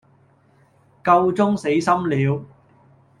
[1.03, 2.45] 夠鐘死心了